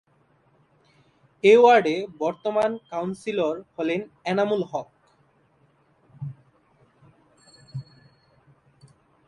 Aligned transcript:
এ 1.43 1.53
ওয়ার্ডের 1.57 2.01
বর্তমান 2.19 2.71
কাউন্সিলর 2.89 3.55
হলেন 3.75 4.01
এনামুল 4.23 4.61
হক। 4.71 4.89